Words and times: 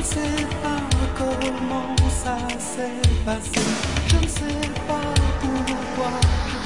Je 0.00 0.04
ne 0.06 0.08
sais 0.08 0.46
pas 0.62 0.80
comment 1.14 1.94
ça 2.08 2.38
s'est 2.58 3.20
passé. 3.22 3.60
Je 4.08 4.16
ne 4.16 4.28
sais 4.28 4.70
pas 4.88 5.12
pourquoi 5.40 6.12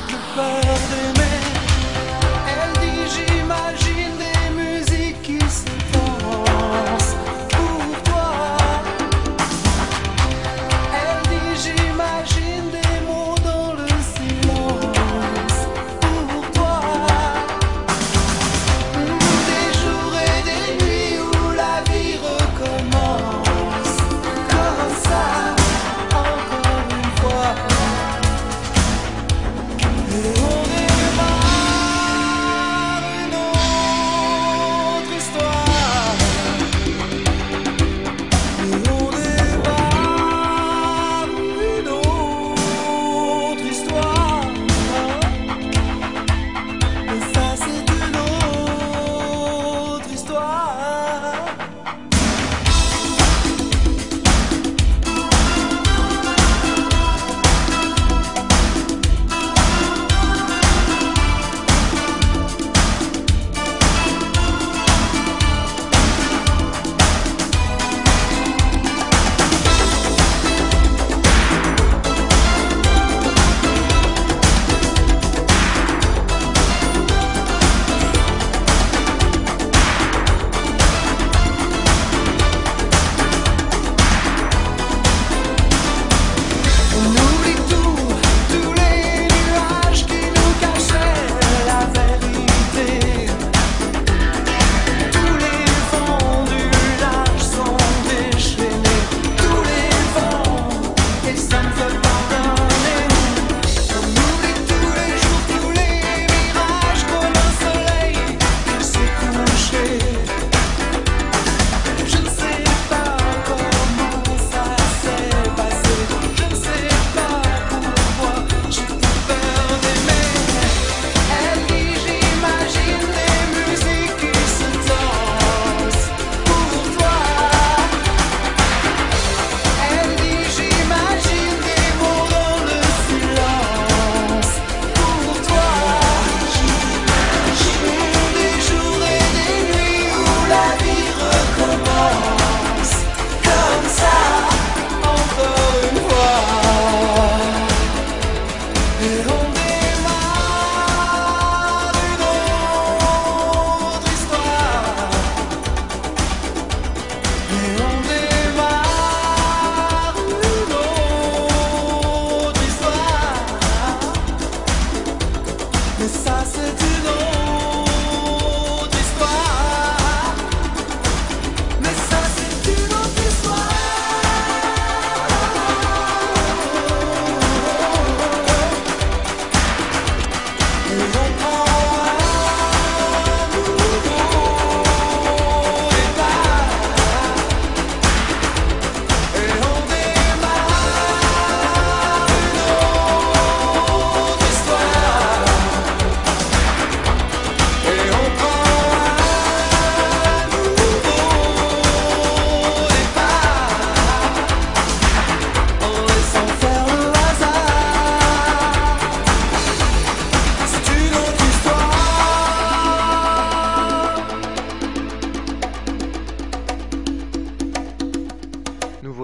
j'ai 0.09 0.21
peur 0.37 0.79
d'aimer. 0.91 1.41
Elle 2.47 2.73
dit 2.81 3.05
j'imagine. 3.13 4.04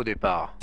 départ. 0.05 0.60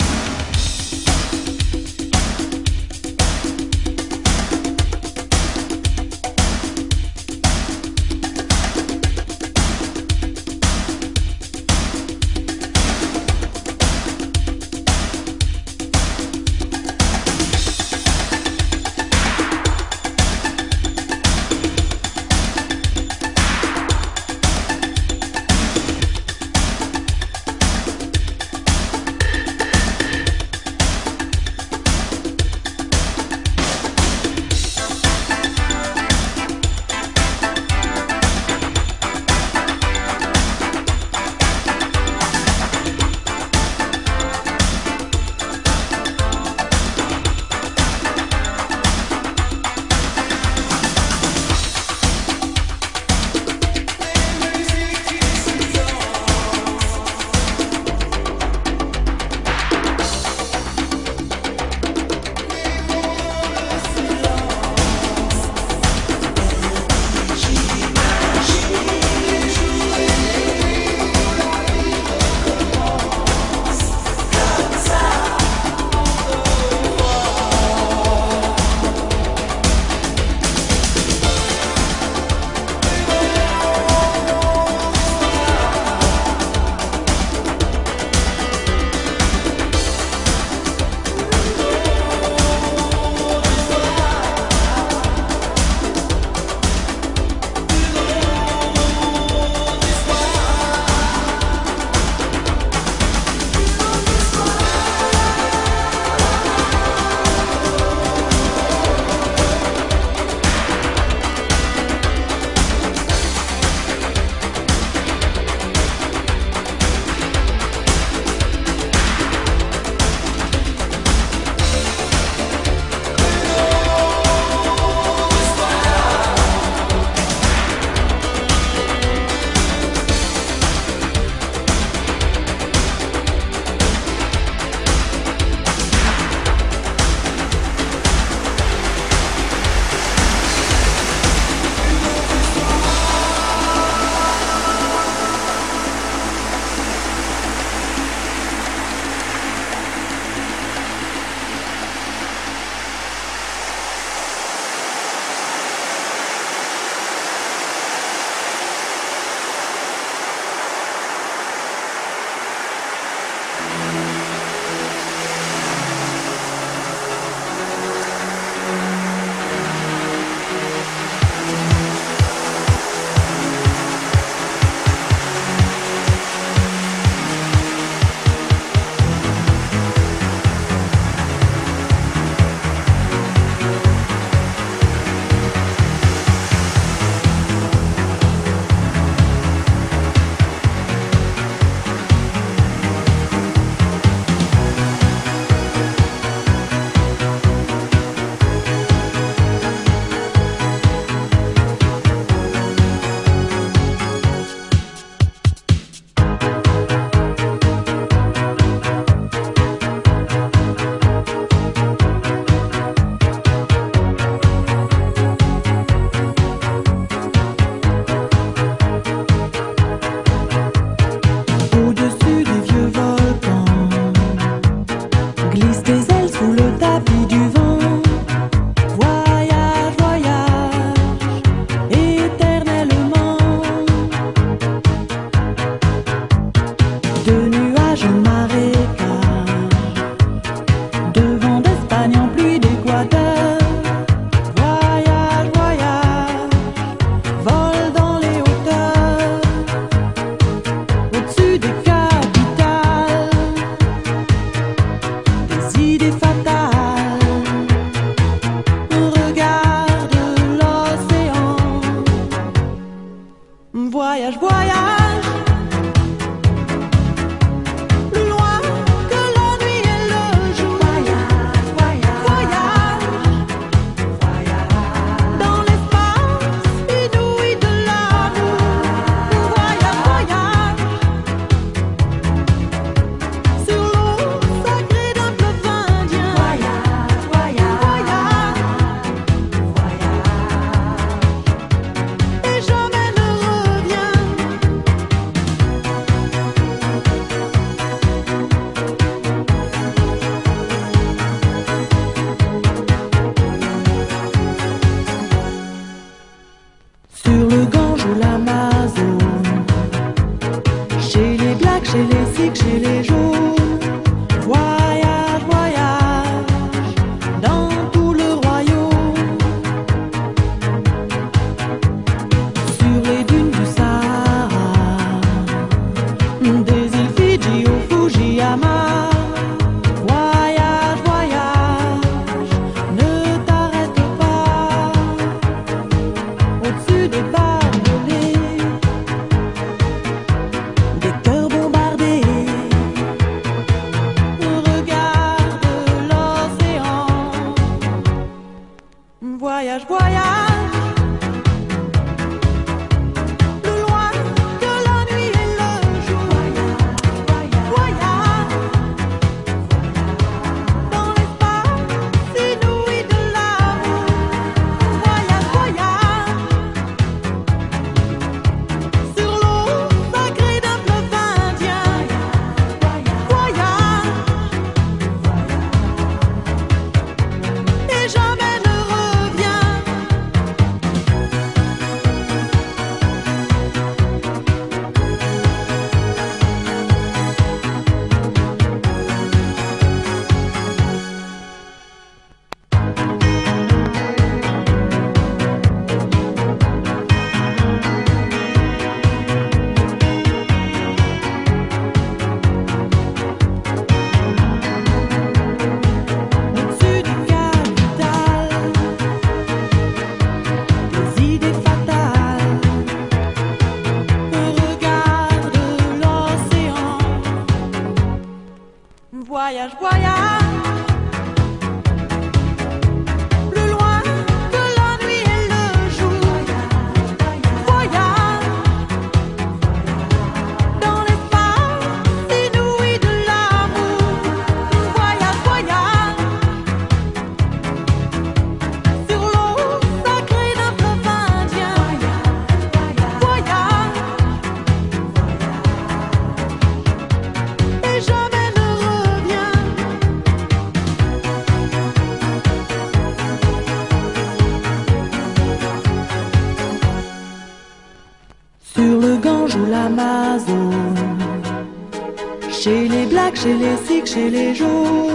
passer 464.18 464.30
les 464.30 464.54
jours. 464.54 465.07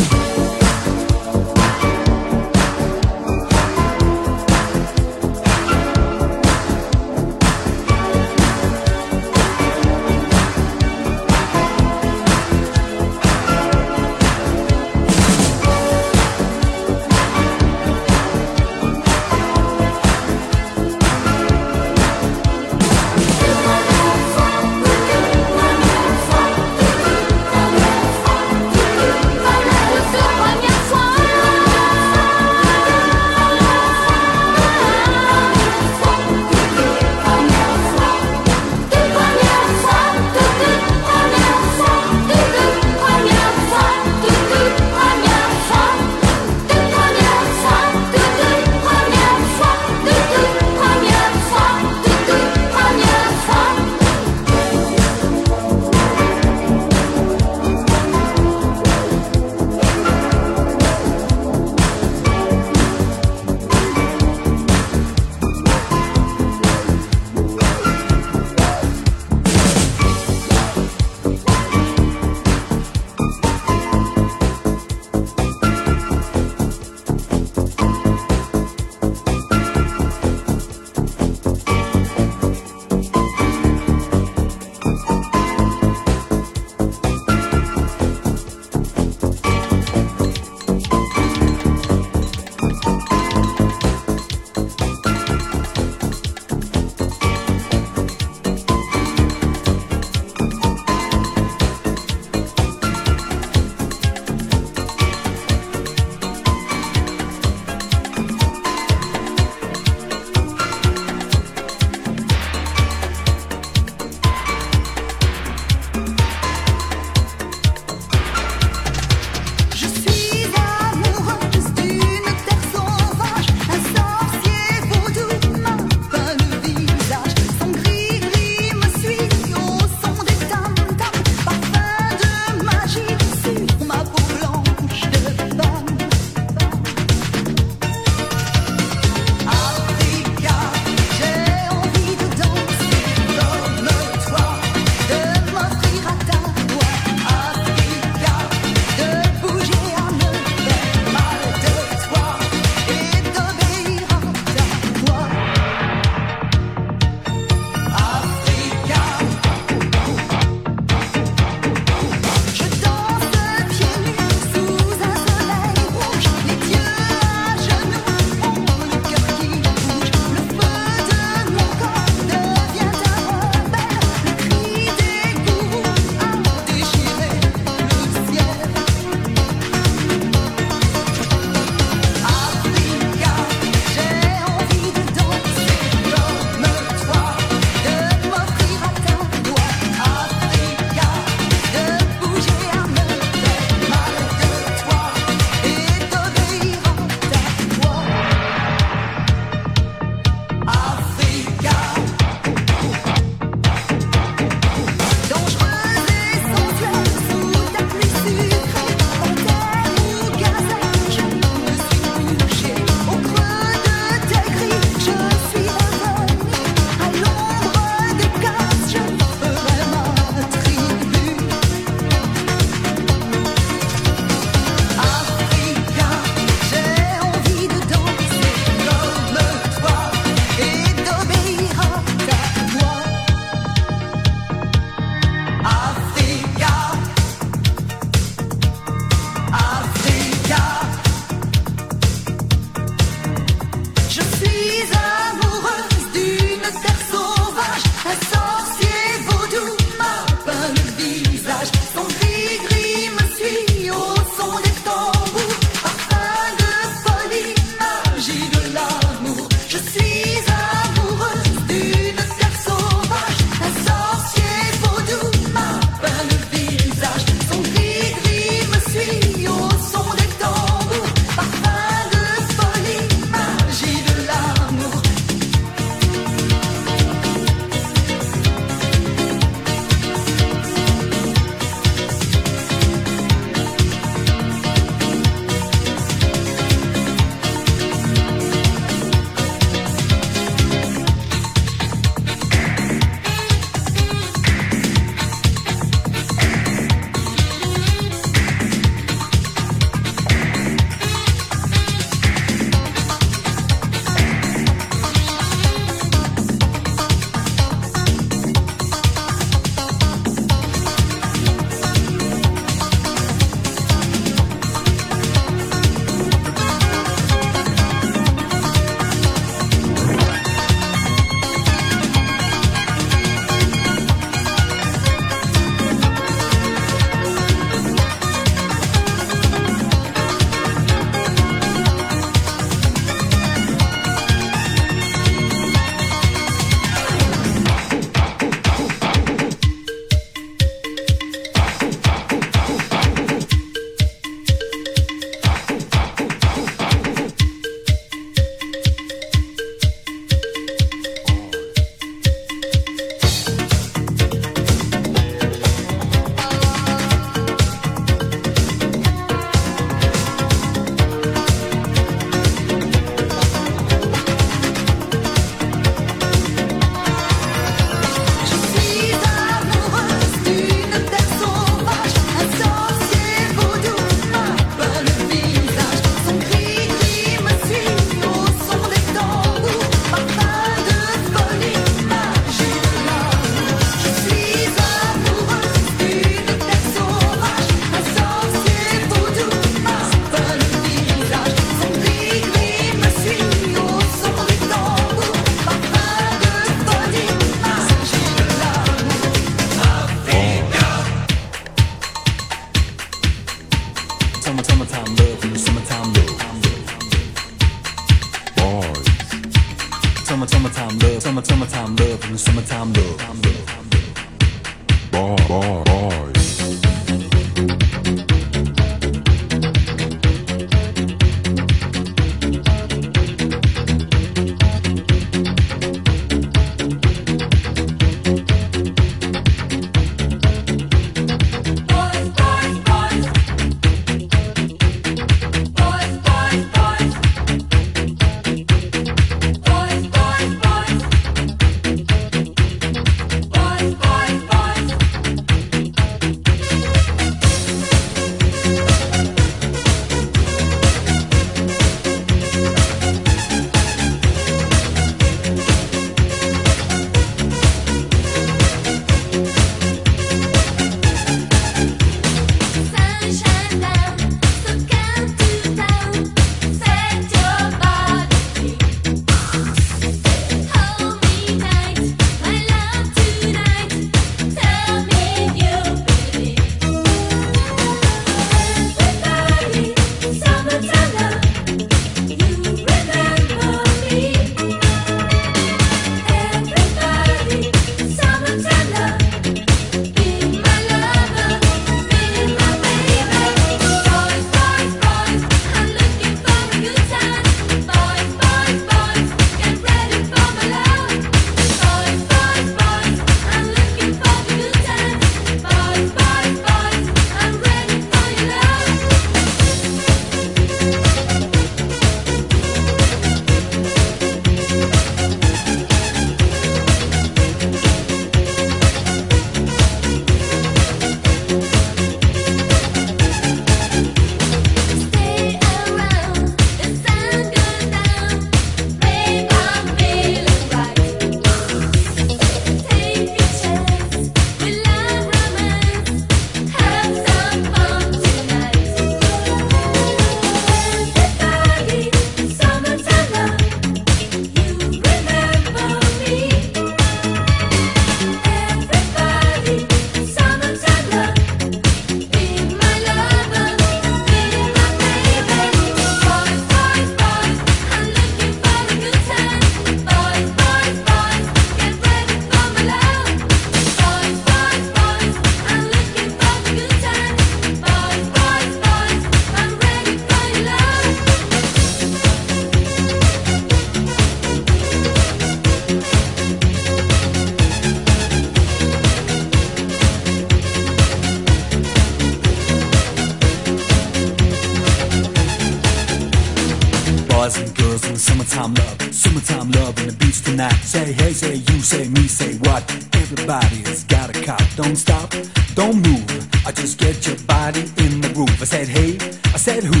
boys 587.42 587.58
and 587.58 587.76
girls 587.76 588.04
in 588.06 588.12
the 588.12 588.18
summertime 588.18 588.74
love. 588.74 589.14
Summertime 589.14 589.70
love 589.72 589.98
on 589.98 590.06
the 590.06 590.12
beach 590.12 590.42
tonight. 590.42 590.78
Say 590.82 591.12
hey, 591.12 591.32
say 591.32 591.54
you, 591.54 591.80
say 591.80 592.08
me, 592.08 592.28
say 592.28 592.54
what? 592.58 592.82
Everybody's 593.14 594.04
got 594.04 594.30
a 594.30 594.40
cop. 594.42 594.62
Don't 594.76 594.94
stop, 594.94 595.34
don't 595.74 595.96
move. 595.96 596.24
I 596.64 596.70
just 596.70 596.98
get 596.98 597.26
your 597.26 597.36
body 597.54 597.82
in 598.04 598.20
the 598.20 598.30
groove. 598.32 598.62
I 598.62 598.64
said 598.64 598.86
hey, 598.86 599.18
I 599.56 599.58
said 599.58 599.82
who? 599.82 600.00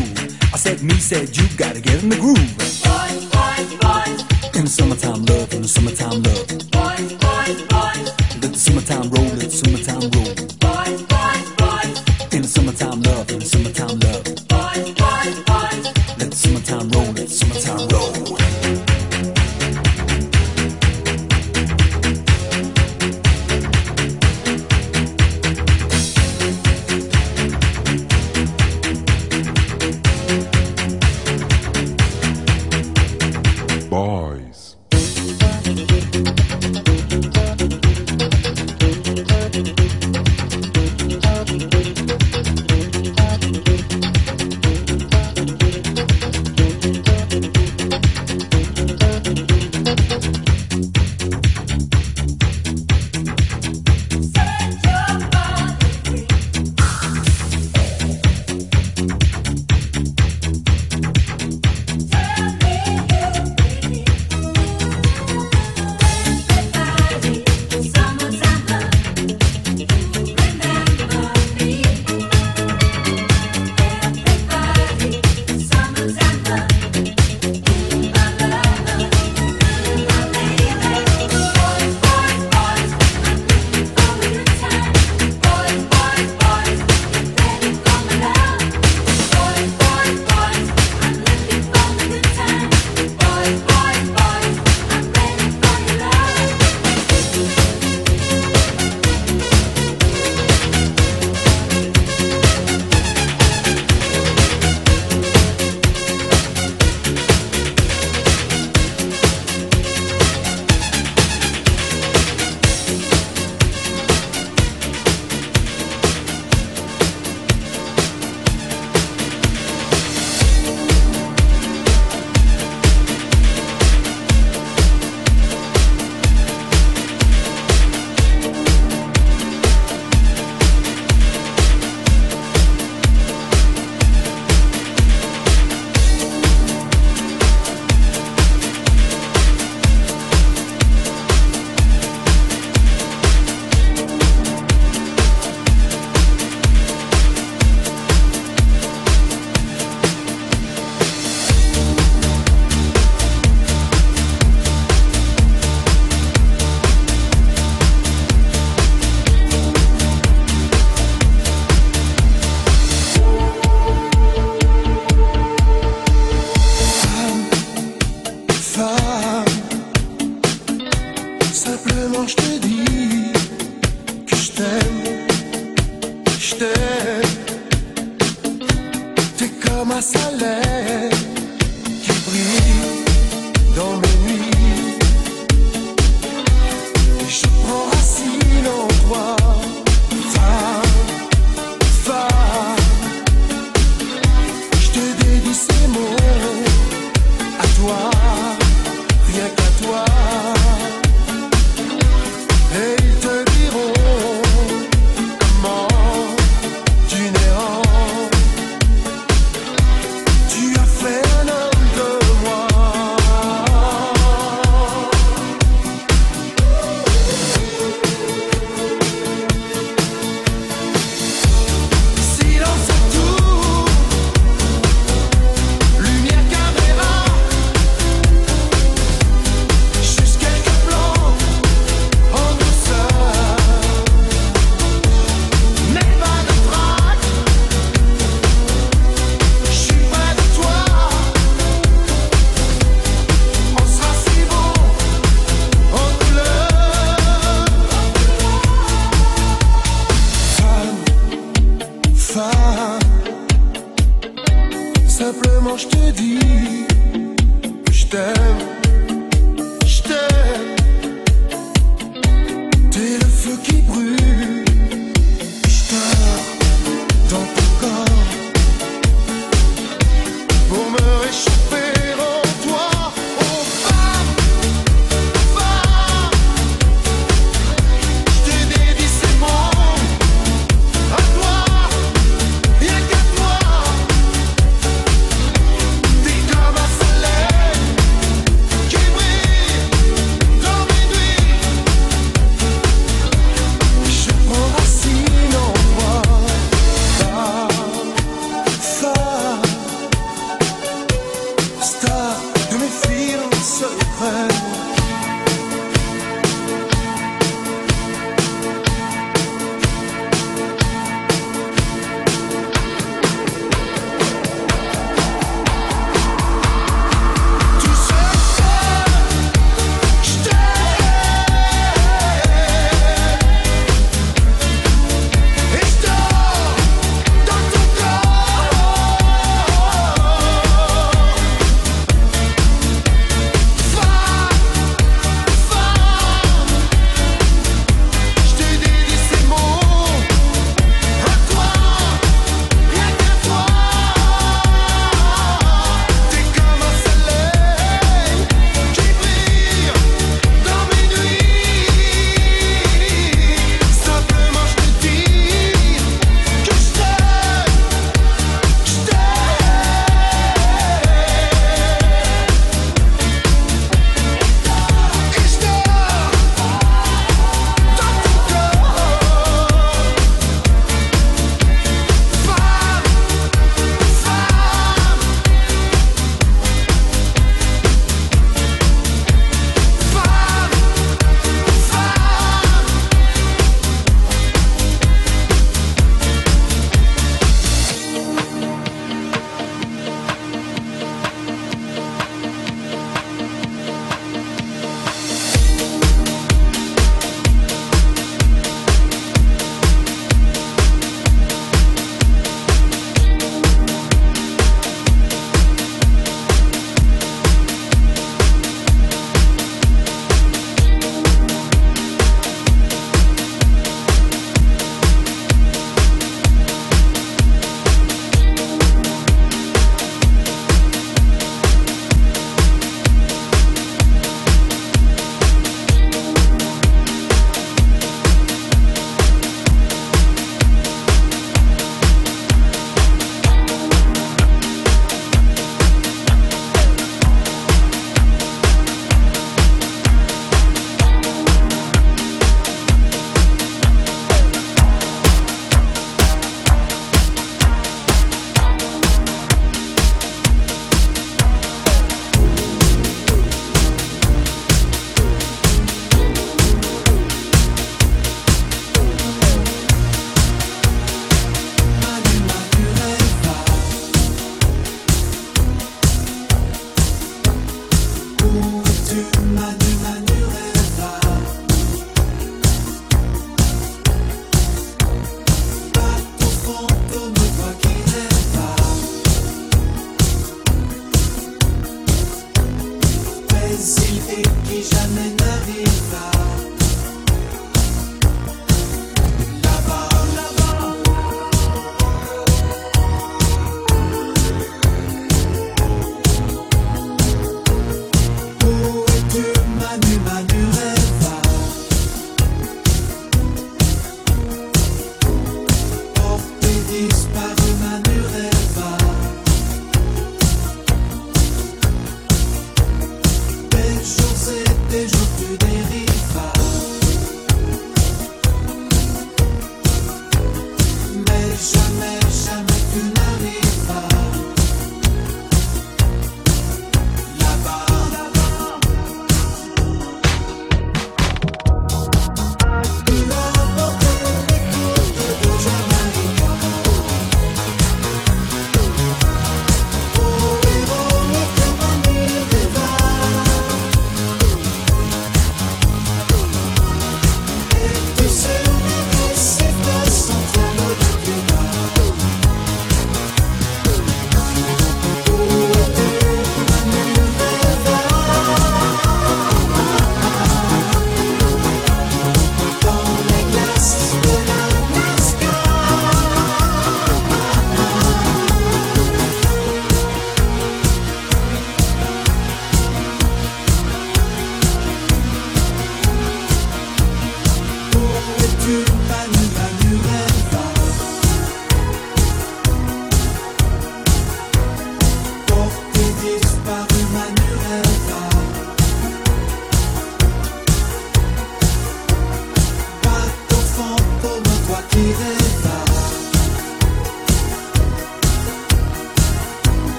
I 0.54 0.58
said 0.64 0.82
me, 0.82 0.94
said 0.94 1.36
you. 1.36 1.46
Gotta 1.56 1.80
get 1.80 2.02
in 2.02 2.10
the 2.10 2.20
groove. 2.24 2.52
Boys, 2.86 3.24
boys, 3.34 3.70
boys. 3.82 4.20
In 4.56 4.64
the 4.66 4.72
summertime 4.78 5.24
love, 5.24 5.52
in 5.52 5.62
the 5.62 5.68
summertime 5.68 6.22
love. 6.22 6.46
Boys, 6.70 7.12
boys, 7.24 7.58
boys. 7.74 8.06
Let 8.40 8.52
the 8.54 8.62
summertime 8.66 9.10
roll, 9.10 9.30
let 9.40 9.50
the 9.50 9.58
summertime 9.62 10.06
roll. 10.14 10.61